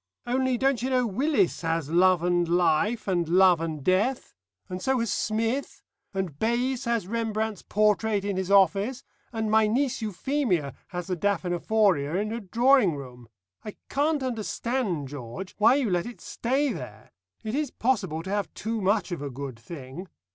[0.25, 4.33] Only, don't you know Willis has Love and Life and Love and Death?
[4.67, 10.01] And so has Smith, and Bays has Rembrandt's portrait in his office, and my niece
[10.01, 13.29] Euphemia has the Daphnephoria in her drawing room.
[13.63, 17.11] I can't understand, George, why you let it stay there.
[17.43, 20.07] It is possible to have too much of a good thing.